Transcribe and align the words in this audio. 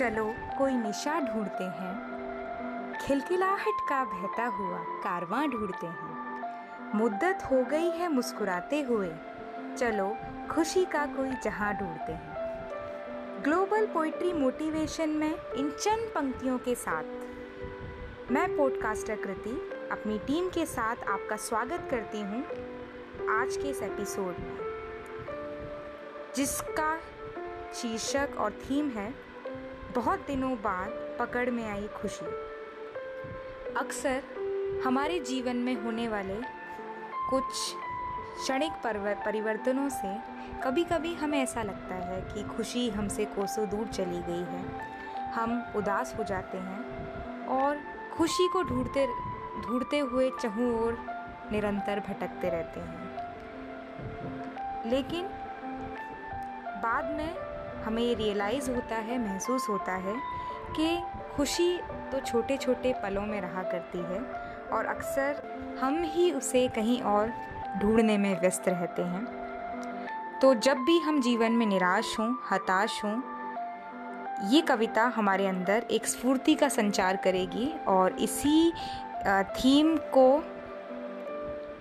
चलो, 0.00 0.34
कोई 0.58 0.72
निशा 0.72 1.20
ढूंढते 1.20 1.64
हैं। 1.64 2.02
खिलखिलाहट 3.00 3.80
का 3.88 4.04
बहता 4.04 4.46
हुआ 4.46 4.78
कारवां 4.78 5.50
ढूंढते 5.50 5.86
हैं। 5.86 6.42
मुद्दत 6.94 7.38
हो 7.50 7.64
गई 7.64 7.90
है 7.90 8.08
मुस्कुराते 8.08 8.82
हुए। 8.82 9.10
चलो, 9.78 10.16
खुशी 10.50 10.84
का 10.84 11.06
कोई 11.06 11.30
जहाँ 11.44 11.74
ढूंढते 11.74 12.12
हैं। 12.12 12.36
ग्लोबल 13.42 13.86
पोइट्री 13.86 14.32
मोटिवेशन 14.32 15.08
में 15.08 15.38
इन 15.52 15.70
चंद 15.70 16.12
पंक्तियों 16.14 16.58
के 16.58 16.74
साथ। 16.74 17.04
मैं 18.32 18.56
पॉडकास्टर 18.56 19.16
कृति, 19.16 19.70
अपनी 19.92 20.18
टीम 20.18 20.48
के 20.48 20.66
साथ 20.66 20.96
आपका 21.08 21.36
स्वागत 21.36 21.88
करती 21.90 22.20
हूँ 22.20 22.44
आज 23.40 23.56
के 23.56 23.70
इस 23.70 23.82
एपिसोड 23.82 24.34
में। 24.38 24.58
जिसका 26.36 26.98
शीर्षक 27.74 28.28
और 28.38 28.50
थीम 28.50 28.88
है 28.88 29.29
बहुत 29.94 30.18
दिनों 30.26 30.54
बाद 30.56 31.16
पकड़ 31.18 31.50
में 31.50 31.70
आई 31.70 31.88
खुशी। 31.88 32.26
अक्सर 33.76 34.22
हमारे 34.86 35.18
जीवन 35.18 35.56
में 35.56 35.74
होने 35.74 36.08
वाले 36.08 36.36
कुछ 37.30 37.44
क्षणिक 38.40 38.72
परिवर्तनों 39.26 39.88
से 39.88 40.16
कभी 40.60 40.84
कभी 40.84 41.14
हमें 41.14 41.42
ऐसा 41.42 41.62
लगता 41.62 41.94
है 41.94 42.20
कि 42.22 42.56
खुशी 42.56 42.90
हमसे 42.90 43.24
कोसों 43.24 43.68
दूर 43.68 43.86
चली 43.86 44.22
गई 44.22 44.44
है। 44.44 44.64
हम 45.30 45.72
उदास 45.76 46.14
हो 46.18 46.24
जाते 46.24 46.58
हैं 46.58 47.46
और 47.46 47.78
खुशी 48.16 48.48
को 48.48 48.62
ढूंढते 48.62 49.06
ढूंढते 49.60 49.98
हुए 49.98 50.30
चहु 50.40 50.72
और 50.76 50.98
निरंतर 51.52 52.00
भटकते 52.00 52.48
रहते 52.50 52.80
हैं। 52.80 53.00
लेकिन 54.90 55.26
बाद 56.82 57.04
में 57.04 57.49
हमें 57.84 58.02
ये 58.02 58.14
रियलाइज़ 58.14 58.70
होता 58.70 58.96
है, 58.96 59.18
महसूस 59.18 59.68
होता 59.68 59.92
है 59.96 60.14
कि 60.76 60.98
खुशी 61.36 61.76
तो 62.12 62.20
छोटे 62.20 62.56
छोटे 62.56 62.92
पलों 63.02 63.22
में 63.22 63.40
रहा 63.40 63.62
करती 63.62 63.98
है 63.98 64.20
और 64.72 64.86
अक्सर 64.86 65.76
हम 65.80 66.02
ही 66.04 66.30
उसे 66.32 66.66
कहीं 66.68 67.00
और 67.02 67.32
ढूँढने 67.80 68.18
में 68.18 68.40
व्यस्त 68.40 68.68
रहते 68.68 69.02
हैं। 69.02 70.38
तो 70.42 70.54
जब 70.56 70.78
भी 70.78 70.98
हम 70.98 71.20
जीवन 71.20 71.52
में 71.52 71.66
निराश 71.66 72.16
हों, 72.18 72.34
हताश 72.50 73.00
हों, 73.04 73.20
ये 74.50 74.60
कविता 74.60 75.04
हमारे 75.16 75.46
अंदर 75.46 75.86
एक 75.90 76.06
स्फूर्ति 76.06 76.54
का 76.54 76.68
संचार 76.68 77.16
करेगी 77.16 77.72
और 77.88 78.16
इसी 78.18 78.72
थीम 79.56 79.96
को 80.16 80.42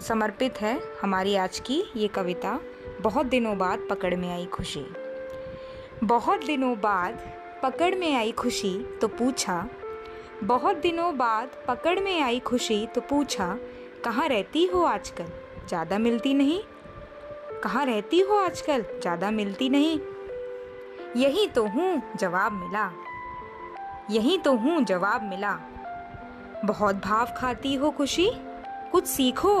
समर्पित 0.00 0.60
है 0.60 0.80
हमारी 1.02 1.36
आज 1.36 1.58
की 1.60 1.82
ये 1.96 2.08
कविता, 2.08 2.58
बहुत 3.00 3.26
दिनों 3.26 3.56
बाद 3.58 3.86
पकड़ 3.90 4.14
में 4.16 4.32
आई 4.32 4.46
खुशी। 4.46 4.86
बहुत 6.04 6.44
दिनों 6.44 6.74
बाद 6.80 7.18
पकड़ 7.62 7.94
में 7.94 8.14
आई 8.16 8.30
खुशी 8.32 8.72
तो 9.00 9.08
पूछा, 9.08 9.68
बहुत 10.44 10.76
दिनों 10.76 11.16
बाद 11.16 11.50
पकड़ 11.68 11.98
में 12.00 12.20
आई 12.22 12.38
खुशी 12.38 12.86
तो 12.86 13.00
पूछा, 13.00 13.58
कहाँ 14.04 14.28
रहती 14.28 14.64
हो 14.66 14.82
आजकल? 14.82 15.26
ज़्यादा 15.68 15.98
मिलती 15.98 16.34
नहीं? 16.34 16.60
कहाँ 17.62 17.84
रहती 17.86 18.20
हो 18.20 18.36
आजकल? 18.36 18.84
ज़्यादा 19.02 19.30
मिलती 19.30 19.68
नहीं। 19.68 19.98
यही 21.16 21.46
तो 21.46 21.66
हूँ, 21.66 22.02
जवाब 22.16 22.52
मिला। 22.52 22.90
यही 24.10 24.38
तो 24.38 24.56
हूँ, 24.56 24.82
जवाब 24.84 25.22
मिला। 25.22 25.58
बहुत 26.64 26.96
भाव 26.96 27.34
खाती 27.36 27.74
हो 27.74 27.90
खुशी? 27.90 28.30
कुछ 28.92 29.06
सीखो 29.06 29.56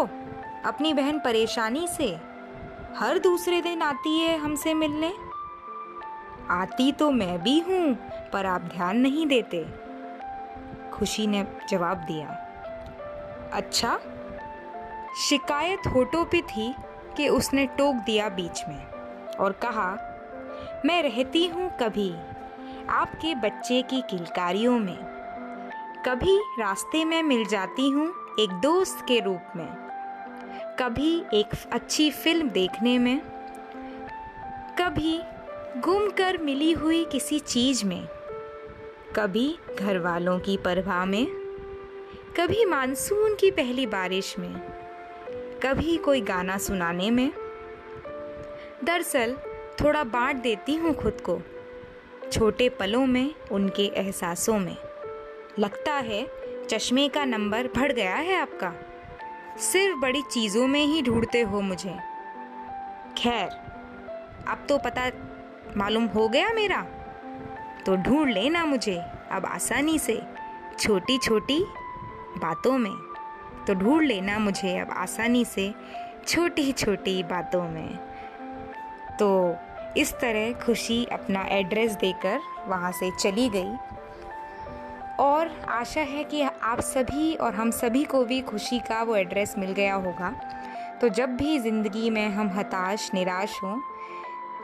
अपनी 0.64 0.94
बहन 0.94 1.18
परेशानी 1.18 1.88
से। 1.88 2.16
हर 2.96 3.18
दूसरे 3.18 3.60
दिन 3.62 3.82
आती 3.82 4.18
है 4.18 4.36
हमसे 4.38 4.74
मिलने। 4.74 5.12
आती 6.50 6.92
तो 6.92 7.10
मैं 7.10 7.38
भी 7.42 7.58
हूँ, 7.60 7.94
पर 8.32 8.46
आप 8.46 8.62
ध्यान 8.62 8.96
नहीं 8.96 9.26
देते। 9.26 9.64
खुशी 10.92 11.26
ने 11.26 11.44
जवाब 11.70 11.98
दिया। 11.98 12.28
अच्छा 13.52 13.98
शिकायत 15.18 15.86
होटो 15.86 16.24
पे 16.24 16.40
थी 16.42 16.74
कि 17.16 17.28
उसने 17.28 17.66
टोक 17.66 17.96
दिया 17.96 18.28
बीच 18.28 18.62
में 18.68 18.84
और 19.40 19.52
कहा, 19.52 19.90
मैं 20.84 21.02
रहती 21.02 21.46
हूँ 21.46 21.70
कभी 21.80 22.10
आपके 22.88 23.34
बच्चे 23.34 23.82
की 23.82 24.00
किलकारियों 24.00 24.78
में। 24.78 24.98
कभी 26.06 26.36
रास्ते 26.58 27.04
में 27.04 27.22
मिल 27.22 27.44
जाती 27.46 27.88
हूँ 27.90 28.08
एक 28.40 28.50
दोस्त 28.50 29.04
के 29.08 29.20
रूप 29.20 29.56
में। 29.56 29.68
कभी 30.78 31.24
एक 31.34 31.54
अच्छी 31.72 32.10
फ़िल्म 32.10 32.50
देखने 32.50 32.98
में। 32.98 33.20
कभी 34.78 35.20
गुम 35.76 36.10
कर 36.10 36.38
मिली 36.38 36.72
हुई 36.72 37.04
किसी 37.04 37.38
चीज़ 37.38 37.84
में। 37.84 38.08
कभी 39.16 39.58
घर 39.80 39.98
वालों 39.98 40.40
की 40.40 40.56
परवाह 40.56 41.04
में, 41.04 41.26
कभी 42.36 42.64
मानसून 42.64 43.34
की 43.34 43.50
पहली 43.50 43.86
बारिश 43.86 44.38
में, 44.38 44.54
कभी 45.62 45.96
कोई 45.96 46.20
गाना 46.20 46.58
सुनाने 46.58 47.10
में। 47.10 47.32
दरअसल, 48.84 49.36
थोड़ा 49.80 50.04
बांट 50.04 50.36
देती 50.36 50.74
हूँ 50.74 50.94
खुद 50.94 51.20
को, 51.20 51.40
छोटे 52.32 52.68
पलों 52.68 53.06
में, 53.06 53.34
उनके 53.52 53.86
एहसासों 53.86 54.58
में। 54.58 54.76
लगता 55.58 55.94
है, 55.94 56.30
चश्मे 56.66 57.08
का 57.08 57.24
नंबर 57.24 57.66
बढ़ 57.66 57.92
गया 57.92 58.16
है 58.16 58.36
आपका। 58.36 58.74
सिर्फ़ 59.58 59.98
बड़ी 59.98 60.22
चीज़ों 60.22 60.66
में 60.66 60.86
ही 60.86 61.02
ढूंढते 61.02 61.40
हो 61.40 61.60
मुझे। 61.60 61.96
खैर, 63.18 63.50
अब 64.48 64.66
तो 64.68 64.78
पता 64.78 65.29
मालूम 65.76 66.06
हो 66.06 66.28
गया 66.28 66.52
मेरा? 66.52 66.86
तो 67.86 67.96
ढूंढ 67.96 68.30
लेना 68.30 68.64
मुझे 68.64 69.02
अब 69.30 69.46
आसानी 69.46 69.98
से 69.98 70.22
छोटी 70.78 71.18
छोटी 71.18 71.64
बातों 72.38 72.78
में। 72.78 72.94
तो 73.66 73.74
ढूंढ 73.74 74.02
लेना 74.02 74.38
मुझे 74.38 74.78
अब 74.78 74.90
आसानी 74.90 75.44
से 75.44 75.74
छोटी 76.26 76.72
छोटी 76.72 77.22
बातों 77.22 77.62
में। 77.62 77.98
तो 79.18 79.56
इस 79.96 80.12
तरह 80.12 80.52
खुशी 80.52 81.04
अपना 81.04 81.42
एड्रेस 81.42 81.92
देकर 81.92 82.40
वहाँ 82.66 82.92
से 82.92 83.10
चली 83.10 83.48
गई। 83.48 83.76
और 85.18 85.48
आशा 85.68 86.00
है 86.00 86.24
कि 86.24 86.42
आप 86.42 86.80
सभी 86.80 87.34
और 87.34 87.54
हम 87.54 87.70
सभी 87.70 88.04
को 88.04 88.24
भी 88.24 88.40
खुशी 88.40 88.78
का 88.78 89.02
वो 89.02 89.16
एड्रेस 89.16 89.54
मिल 89.58 89.72
गया 89.72 89.94
होगा। 89.94 90.30
तो 91.00 91.08
जब 91.08 91.36
भी 91.36 91.58
ज़िंदगी 91.58 92.10
में 92.10 92.28
हम 92.28 92.48
हताश, 92.48 93.10
निराश 93.14 93.60
हों 93.62 93.80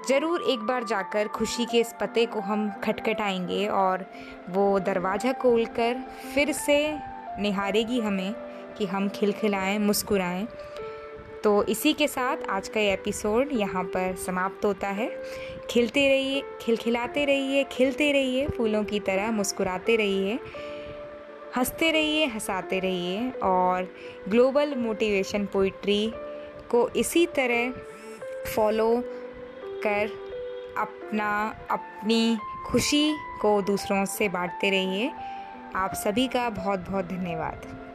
ज़रूर 0.09 0.43
एक 0.43 0.61
बार 0.61 0.85
जाकर 0.85 1.29
खुशी 1.29 1.65
के 1.65 1.79
इस 1.79 1.95
पते 2.01 2.25
को 2.27 2.41
हम 2.41 2.69
खटखटाएँगे 2.85 3.67
और 3.67 4.05
वो 4.51 4.79
दरवाज़ा 4.79 5.33
खोल 5.33 5.65
कर 5.67 6.03
फिर 6.35 6.53
से 6.53 6.77
निहारेगी 7.41 8.01
हमें 8.01 8.35
कि 8.79 8.87
हम 8.87 9.09
खिलखिलाएँ, 9.09 9.79
मुस्कुराएँ। 9.79 10.47
तो 11.45 11.63
इसी 11.63 11.93
के 11.93 12.09
साथ 12.09 12.37
आज 12.51 12.69
का 12.69 12.81
एपिसोड 12.81 13.49
यहाँ 13.53 13.85
पर 13.85 14.15
समाप्त 14.17 14.65
होता 14.65 14.89
है। 14.89 15.09
खिलते 15.71 16.09
रहिए, 16.09 16.43
खिलखिलाते 16.61 17.25
रहिए, 17.25 17.65
खिलते 17.65 18.13
रहिए, 18.13 18.47
फूलों 18.49 18.85
की 18.85 19.01
तरह 19.01 19.31
मुस्कुराते 19.31 19.97
रहिए, 19.97 20.39
हँसते 21.57 21.91
रहिए, 21.91 22.25
हंसाते 22.27 22.79
रहिए 22.79 23.31
और 23.43 23.89
ग्लोबल 24.29 24.75
मोटिवेशन 24.75 25.47
पोइट्री 25.47 26.13
को 26.71 26.89
इसी 26.89 27.27
तरह 27.27 27.73
फॉलो 28.57 29.05
कर 29.87 30.27
अपना, 30.79 31.55
अपनी 31.71 32.39
खुशी 32.67 33.17
को 33.43 33.63
दूसरों 33.63 34.05
से 34.05 34.29
बांटते 34.29 34.71
रहिए। 34.71 35.13
आप 35.77 35.95
सभी 35.95 36.29
का 36.29 36.51
बहुत 36.51 36.91
बहुत 36.91 37.05
धन्यवाद। 37.05 37.86